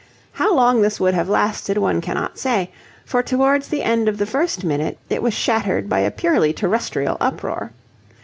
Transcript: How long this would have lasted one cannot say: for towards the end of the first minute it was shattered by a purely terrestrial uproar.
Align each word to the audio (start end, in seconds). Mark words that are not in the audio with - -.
How 0.31 0.51
long 0.55 0.81
this 0.81 0.99
would 0.99 1.13
have 1.13 1.29
lasted 1.29 1.77
one 1.77 2.01
cannot 2.01 2.39
say: 2.39 2.71
for 3.05 3.21
towards 3.21 3.67
the 3.67 3.83
end 3.83 4.09
of 4.09 4.17
the 4.17 4.25
first 4.25 4.63
minute 4.63 4.97
it 5.11 5.21
was 5.21 5.35
shattered 5.35 5.87
by 5.89 5.99
a 5.99 6.09
purely 6.09 6.53
terrestrial 6.53 7.17
uproar. 7.21 7.71